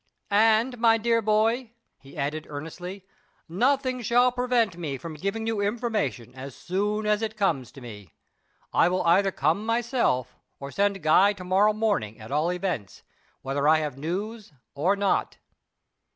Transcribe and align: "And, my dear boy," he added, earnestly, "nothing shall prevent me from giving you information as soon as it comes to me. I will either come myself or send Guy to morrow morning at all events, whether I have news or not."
"And, 0.31 0.79
my 0.79 0.97
dear 0.97 1.21
boy," 1.21 1.73
he 1.99 2.17
added, 2.17 2.47
earnestly, 2.49 3.05
"nothing 3.47 4.01
shall 4.01 4.31
prevent 4.31 4.75
me 4.75 4.97
from 4.97 5.13
giving 5.13 5.45
you 5.45 5.61
information 5.61 6.33
as 6.33 6.55
soon 6.55 7.05
as 7.05 7.21
it 7.21 7.37
comes 7.37 7.71
to 7.73 7.81
me. 7.81 8.15
I 8.73 8.89
will 8.89 9.03
either 9.05 9.31
come 9.31 9.63
myself 9.63 10.39
or 10.59 10.71
send 10.71 11.03
Guy 11.03 11.33
to 11.33 11.43
morrow 11.43 11.73
morning 11.73 12.19
at 12.19 12.31
all 12.31 12.51
events, 12.51 13.03
whether 13.43 13.67
I 13.67 13.77
have 13.77 13.95
news 13.95 14.51
or 14.73 14.95
not." 14.95 15.37